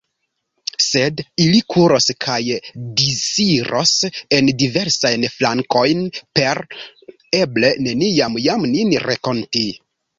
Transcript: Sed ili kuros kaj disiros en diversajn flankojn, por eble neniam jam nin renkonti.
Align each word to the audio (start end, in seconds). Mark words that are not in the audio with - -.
Sed 0.85 1.19
ili 1.43 1.59
kuros 1.73 2.07
kaj 2.25 2.39
disiros 3.03 3.93
en 4.39 4.51
diversajn 4.65 5.29
flankojn, 5.37 6.05
por 6.41 6.67
eble 7.45 7.75
neniam 7.89 8.45
jam 8.51 8.71
nin 8.77 9.01
renkonti. 9.11 9.69